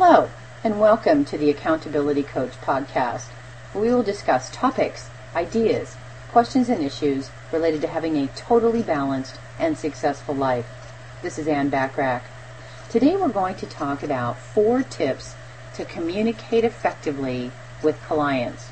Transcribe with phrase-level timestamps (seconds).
[0.00, 0.30] Hello,
[0.62, 3.30] and welcome to the Accountability Coach podcast,
[3.74, 5.96] we will discuss topics, ideas,
[6.30, 10.68] questions, and issues related to having a totally balanced and successful life.
[11.20, 12.22] This is Ann Bachrach.
[12.88, 15.34] Today we're going to talk about four tips
[15.74, 17.50] to communicate effectively
[17.82, 18.68] with clients.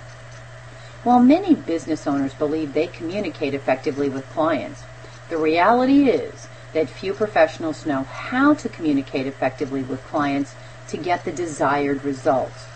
[1.02, 4.84] While many business owners believe they communicate effectively with clients,
[5.28, 10.54] the reality is that few professionals know how to communicate effectively with clients
[10.88, 12.66] to get the desired results.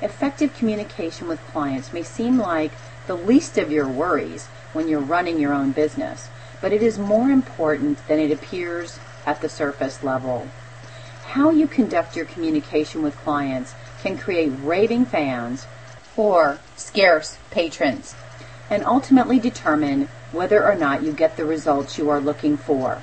[0.00, 2.72] Effective communication with clients may seem like
[3.06, 6.28] the least of your worries when you're running your own business,
[6.60, 10.48] but it is more important than it appears at the surface level.
[11.26, 15.66] How you conduct your communication with clients can create raving fans
[16.16, 18.14] or scarce patrons
[18.70, 23.00] and ultimately determine whether or not you get the results you are looking for.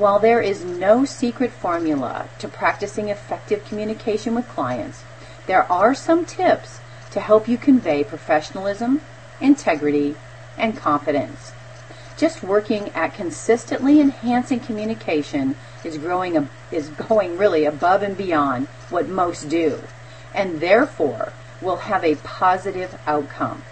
[0.00, 5.02] While there is no secret formula to practicing effective communication with clients,
[5.46, 9.02] there are some tips to help you convey professionalism,
[9.42, 10.16] integrity,
[10.56, 11.52] and confidence.
[12.16, 19.06] Just working at consistently enhancing communication is growing is going really above and beyond what
[19.06, 19.82] most do,
[20.34, 23.64] and therefore will have a positive outcome.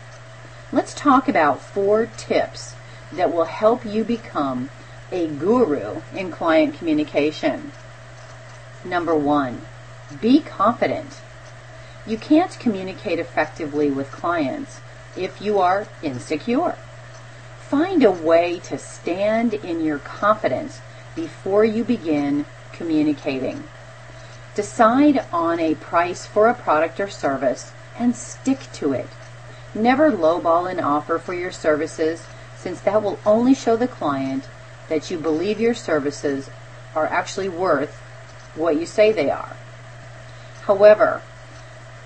[0.73, 2.75] Let's talk about four tips
[3.15, 4.69] that will help you become
[5.11, 7.73] a guru in client communication.
[8.85, 9.63] Number one,
[10.21, 11.21] be confident.
[12.07, 14.81] You can't communicate effectively with clients
[15.17, 16.77] if you are insecure.
[17.61, 20.81] Find a way to stand in your confidence
[21.15, 23.65] before you begin communicating.
[24.55, 29.09] Decide on a price for a product or service and stick to it.
[29.75, 34.49] Never lowball an offer for your services since that will only show the client
[34.89, 36.51] that you believe your services
[36.95, 37.97] are actually worth
[38.55, 39.57] what you say they are.
[40.63, 41.23] However,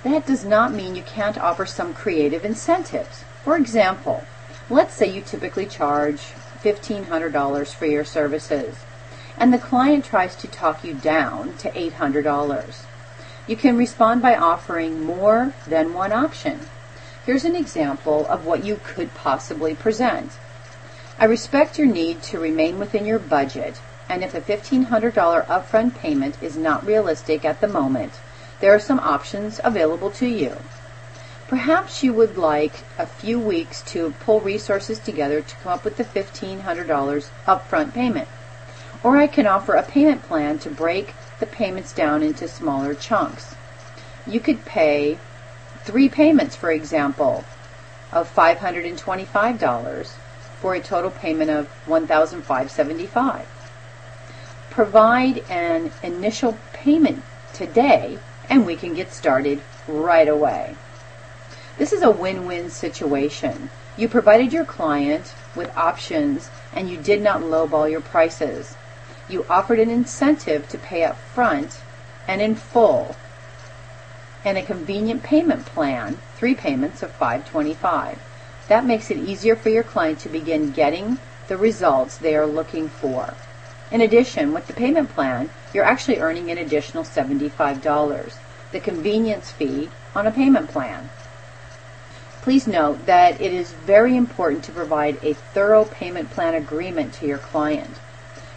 [0.04, 3.24] that does not mean you can't offer some creative incentives.
[3.44, 4.24] For example,
[4.68, 6.18] let's say you typically charge
[6.62, 8.76] $1,500 for your services,
[9.36, 12.84] and the client tries to talk you down to $800.
[13.46, 16.60] You can respond by offering more than one option.
[17.26, 20.32] Here's an example of what you could possibly present.
[21.22, 26.36] I respect your need to remain within your budget, and if a $1,500 upfront payment
[26.42, 28.14] is not realistic at the moment,
[28.58, 30.56] there are some options available to you.
[31.46, 35.96] Perhaps you would like a few weeks to pull resources together to come up with
[35.96, 38.26] the $1,500 upfront payment.
[39.04, 43.54] Or I can offer a payment plan to break the payments down into smaller chunks.
[44.26, 45.18] You could pay
[45.84, 47.44] three payments, for example,
[48.10, 50.12] of $525
[50.62, 53.44] for a total payment of $1,575.
[54.70, 58.16] Provide an initial payment today
[58.48, 60.76] and we can get started right away.
[61.78, 63.70] This is a win-win situation.
[63.96, 68.76] You provided your client with options and you did not lowball your prices.
[69.28, 71.80] You offered an incentive to pay up front
[72.28, 73.16] and in full
[74.44, 78.31] and a convenient payment plan, three payments of 525.
[78.68, 81.18] That makes it easier for your client to begin getting
[81.48, 83.34] the results they are looking for.
[83.90, 88.34] In addition, with the payment plan, you're actually earning an additional $75,
[88.70, 91.10] the convenience fee on a payment plan.
[92.42, 97.26] Please note that it is very important to provide a thorough payment plan agreement to
[97.26, 97.96] your client.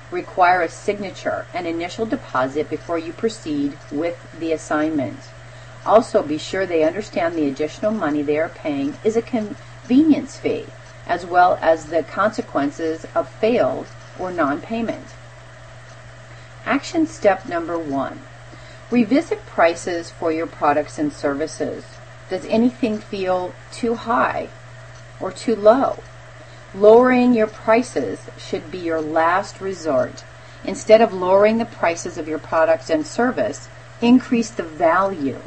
[0.10, 5.20] Require a signature and initial deposit before you proceed with the assignment.
[5.86, 10.36] Also, be sure they understand the additional money they are paying is a con- convenience
[10.38, 10.66] fee,
[11.06, 13.86] as well as the consequences of failed
[14.18, 15.06] or non-payment.
[16.66, 18.20] Action step number one.
[18.90, 21.86] Revisit prices for your products and services.
[22.32, 24.50] Does anything feel too high
[25.20, 26.00] or too low?
[26.74, 30.24] Lowering your prices should be your last resort.
[30.64, 33.70] Instead of lowering the prices of your products and service,
[34.02, 35.42] increase the value.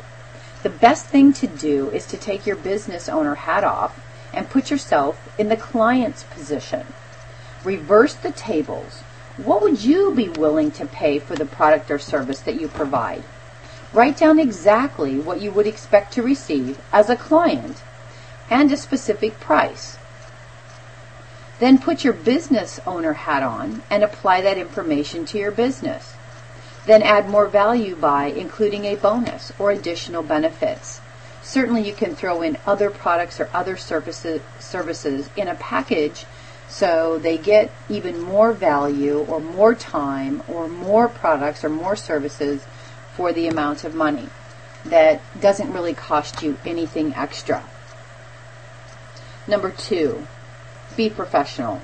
[0.63, 4.01] The best thing to do is to take your business owner hat off
[4.33, 6.87] and put yourself in the client's position.
[7.65, 9.01] Reverse the tables.
[9.37, 13.23] What would you be willing to pay for the product or service that you provide?
[13.93, 17.83] Write down exactly what you would expect to receive as a client
[18.51, 19.97] and a specific price.
[21.59, 26.15] Then put your business owner hat on and apply that information to your business.
[26.87, 31.01] Then add more value by including a bonus or additional benefits.
[31.43, 36.27] Certainly you can throw in other products or other services, services in a package
[36.69, 42.67] so they get even more value or more time or more products or more services
[43.17, 44.29] for the amount of money
[44.85, 47.65] that doesn't really cost you anything extra.
[49.47, 50.27] Number two,
[50.95, 51.81] be professional.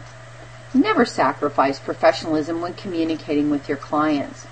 [0.75, 4.47] Never sacrifice professionalism when communicating with your clients.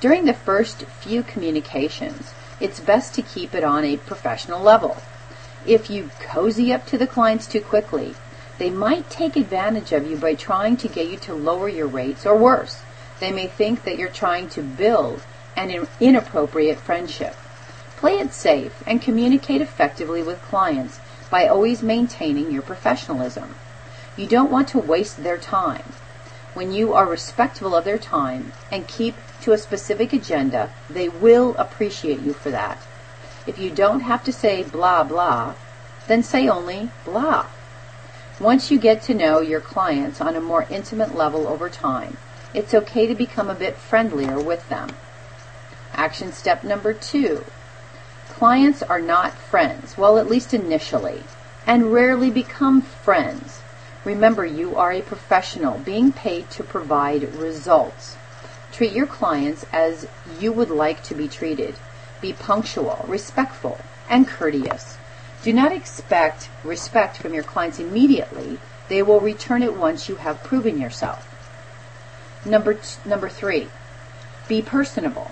[0.00, 5.02] During the first few communications, it's best to keep it on a professional level.
[5.66, 8.14] If you cozy up to the clients too quickly,
[8.58, 12.26] they might take advantage of you by trying to get you to lower your rates
[12.26, 12.82] or worse.
[13.20, 15.22] They may think that you're trying to build
[15.56, 17.36] an inappropriate friendship.
[17.96, 20.98] Play it safe and communicate effectively with clients
[21.30, 23.54] by always maintaining your professionalism.
[24.16, 25.84] You don't want to waste their time.
[26.54, 31.54] When you are respectful of their time and keep to a specific agenda, they will
[31.56, 32.78] appreciate you for that.
[33.46, 35.54] If you don't have to say blah blah,
[36.08, 37.46] then say only blah.
[38.38, 42.18] Once you get to know your clients on a more intimate level over time,
[42.52, 44.90] it's okay to become a bit friendlier with them.
[45.94, 47.44] Action step number two.
[48.28, 51.22] Clients are not friends, well, at least initially,
[51.66, 53.61] and rarely become friends.
[54.04, 58.16] Remember, you are a professional being paid to provide results.
[58.72, 60.08] Treat your clients as
[60.40, 61.76] you would like to be treated.
[62.20, 63.78] Be punctual, respectful,
[64.08, 64.96] and courteous.
[65.42, 68.58] Do not expect respect from your clients immediately.
[68.88, 71.28] They will return it once you have proven yourself.
[72.44, 73.68] Number, t- number three,
[74.48, 75.30] be personable.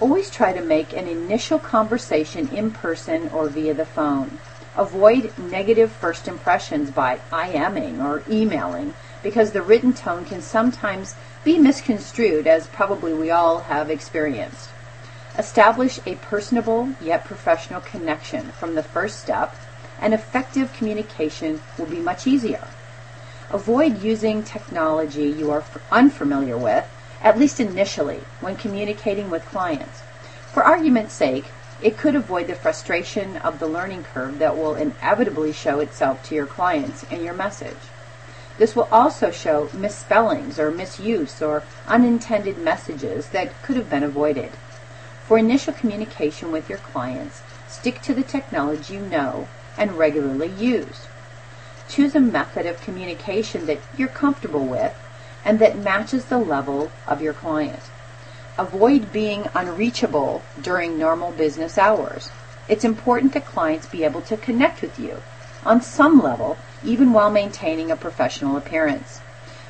[0.00, 4.38] Always try to make an initial conversation in person or via the phone.
[4.78, 11.58] Avoid negative first impressions by IMing or emailing because the written tone can sometimes be
[11.58, 14.70] misconstrued as probably we all have experienced.
[15.36, 19.54] Establish a personable yet professional connection from the first step
[20.00, 22.68] and effective communication will be much easier.
[23.50, 26.88] Avoid using technology you are unfamiliar with
[27.20, 30.02] at least initially, when communicating with clients.
[30.52, 31.46] For argument's sake,
[31.80, 36.34] it could avoid the frustration of the learning curve that will inevitably show itself to
[36.34, 37.76] your clients in your message.
[38.58, 44.50] This will also show misspellings or misuse or unintended messages that could have been avoided.
[45.26, 49.46] For initial communication with your clients, stick to the technology you know
[49.76, 51.06] and regularly use.
[51.88, 54.96] Choose a method of communication that you're comfortable with
[55.44, 57.82] and that matches the level of your client.
[58.58, 62.30] Avoid being unreachable during normal business hours.
[62.68, 65.22] It's important that clients be able to connect with you
[65.64, 69.20] on some level, even while maintaining a professional appearance.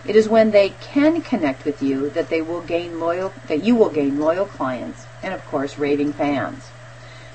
[0.07, 3.75] It is when they can connect with you that they will gain loyal that you
[3.75, 6.69] will gain loyal clients and of course raving fans.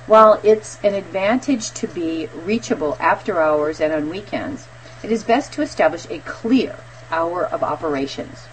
[0.07, 4.67] While it's an advantage to be reachable after hours and on weekends,
[5.03, 6.77] it is best to establish a clear
[7.11, 8.47] hour of operations.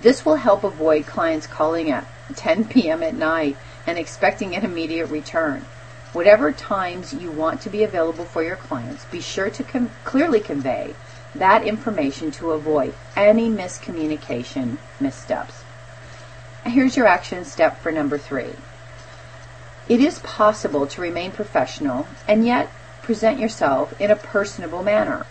[0.00, 3.02] This will help avoid clients calling at 10 p.m.
[3.02, 3.56] at night
[3.86, 5.64] and expecting an immediate return.
[6.12, 10.40] Whatever times you want to be available for your clients, be sure to com- clearly
[10.40, 10.94] convey
[11.34, 15.62] that information to avoid any miscommunication missteps.
[16.64, 18.54] Here's your action step for number three.
[19.88, 22.70] It is possible to remain professional and yet
[23.02, 25.26] present yourself in a personable manner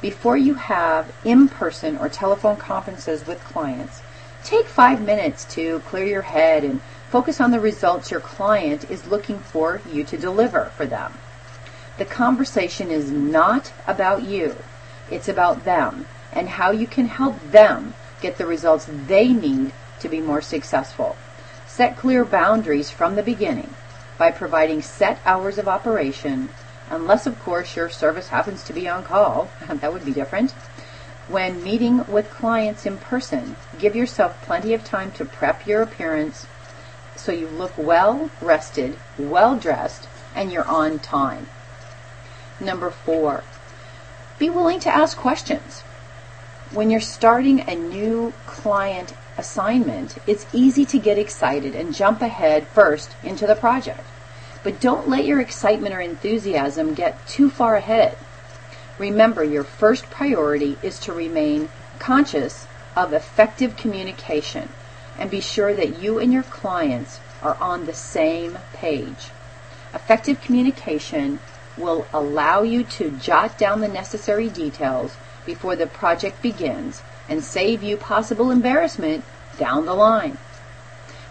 [0.00, 4.02] before you have in-person or telephone conferences with clients,
[4.44, 9.06] take five minutes to clear your head and focus on the results your client is
[9.06, 11.14] looking for you to deliver for them.
[11.98, 14.56] The conversation is not about you.
[15.10, 20.08] It's about them and how you can help them get the results they need to
[20.08, 21.16] be more successful.
[21.66, 23.72] Set clear boundaries from the beginning
[24.18, 26.48] by providing set hours of operation
[26.90, 29.50] unless, of course, your service happens to be on call.
[29.68, 30.52] that would be different.
[31.28, 36.46] When meeting with clients in person, give yourself plenty of time to prep your appearance
[37.16, 41.48] so you look well rested, well dressed, and you're on time.
[42.60, 43.42] Number four,
[44.38, 45.80] be willing to ask questions.
[46.70, 52.66] When you're starting a new client assignment, it's easy to get excited and jump ahead
[52.68, 54.04] first into the project.
[54.62, 58.16] But don't let your excitement or enthusiasm get too far ahead.
[58.98, 64.68] Remember, your first priority is to remain conscious of effective communication
[65.18, 69.30] and be sure that you and your clients are on the same page.
[69.94, 71.38] Effective communication
[71.76, 77.82] will allow you to jot down the necessary details before the project begins and save
[77.82, 79.24] you possible embarrassment
[79.58, 80.38] down the line.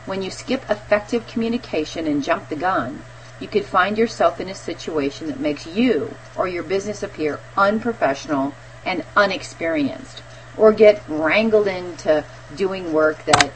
[0.05, 3.01] When you skip effective communication and jump the gun,
[3.39, 8.54] you could find yourself in a situation that makes you or your business appear unprofessional
[8.86, 10.22] and unexperienced,
[10.58, 12.24] or get wrangled into
[12.56, 13.51] doing work that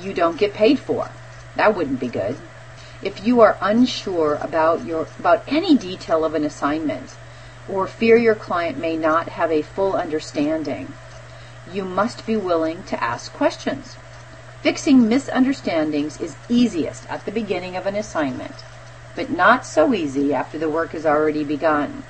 [0.00, 1.10] you don't get paid for.
[1.56, 2.36] That wouldn't be good.
[3.02, 7.16] If you are unsure about your about any detail of an assignment
[7.68, 10.92] or fear your client may not have a full understanding,
[11.72, 13.96] you must be willing to ask questions.
[14.62, 18.54] Fixing misunderstandings is easiest at the beginning of an assignment,
[19.14, 22.02] but not so easy after the work has already begun.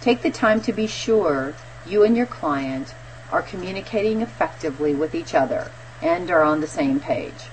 [0.00, 1.54] Take the time to be sure
[1.86, 2.94] you and your client
[3.30, 5.70] are communicating effectively with each other
[6.02, 7.48] and are on the same page.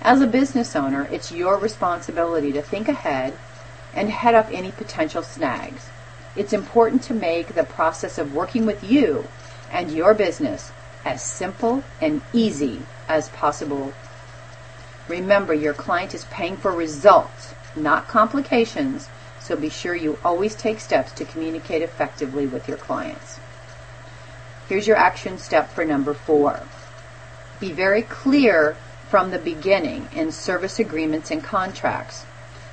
[0.00, 3.38] As a business owner, it's your responsibility to think ahead
[3.94, 5.88] and head up any potential snags.
[6.34, 9.28] It's important to make the process of working with you
[9.70, 10.72] and your business
[11.04, 13.92] as simple and easy as possible.
[15.08, 19.08] Remember, your client is paying for results, not complications,
[19.40, 23.40] so be sure you always take steps to communicate effectively with your clients.
[24.68, 26.62] Here's your action step for number four.
[27.60, 28.76] Be very clear
[29.08, 32.24] from the beginning in service agreements and contracts.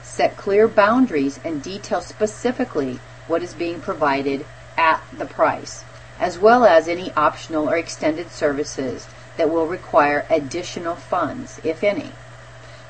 [0.03, 4.45] Set clear boundaries and detail specifically what is being provided
[4.77, 5.83] at the price,
[6.19, 12.11] as well as any optional or extended services that will require additional funds, if any.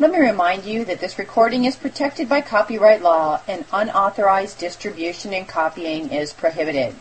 [0.00, 5.34] Let me remind you that this recording is protected by copyright law and unauthorized distribution
[5.34, 6.94] and copying is prohibited.